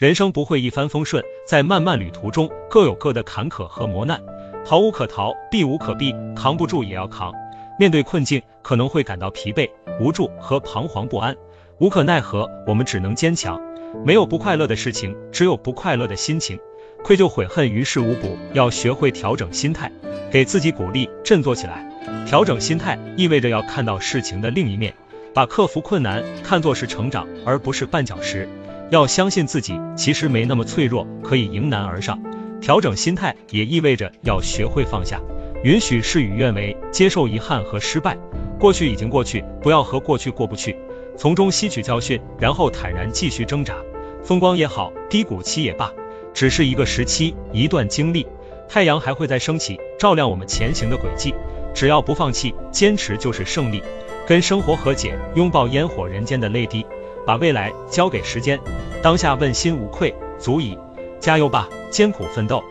[0.00, 4.18] 人生不会一帆风顺，在漫漫旅途中各有各的坎坷和磨难，
[4.64, 7.34] 逃无可逃，避无可避，扛不住也要扛。
[7.78, 9.68] 面对困境，可能会感到疲惫、
[10.00, 11.36] 无助和彷徨不安，
[11.80, 13.60] 无可奈何，我们只能坚强。
[14.02, 16.58] 没有不快乐的事情，只有不快乐的心情。
[17.04, 19.92] 愧疚悔恨于事无补，要学会调整心态，
[20.30, 21.86] 给自己鼓励，振作起来。
[22.24, 24.94] 调整心态意味着要看到事情的另一面，
[25.34, 28.48] 把克服困难看作是成长，而不是绊脚石。
[28.90, 32.20] 要相信自己，其实没那么脆弱，可以迎难而上。
[32.60, 35.20] 调整心态也意味着要学会放下，
[35.62, 38.18] 允许事与愿违，接受遗憾和失败。
[38.58, 40.76] 过去已经过去，不要和过去过不去，
[41.16, 43.76] 从中吸取教训，然后坦然继续挣扎。
[44.24, 45.92] 风光也好，低谷期也罢，
[46.34, 48.26] 只是一个时期，一段经历。
[48.68, 51.32] 太阳还会再升起，照亮我们前行的轨迹。
[51.72, 53.80] 只要不放弃，坚持就是胜利。
[54.26, 56.84] 跟生活和解，拥抱烟火人间的泪滴。
[57.26, 58.58] 把未来交给时间，
[59.02, 60.78] 当下问心无愧，足矣。
[61.20, 62.62] 加油吧，艰苦奋斗。